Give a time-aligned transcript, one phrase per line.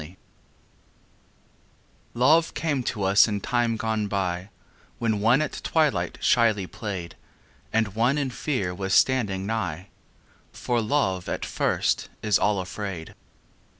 [0.01, 0.15] XXX
[2.15, 4.49] Love came to us in time gone by
[4.97, 7.15] When one at twilight shyly played
[7.71, 9.85] And one in fear was standing nighâ
[10.53, 13.13] For Love at first is all afraid.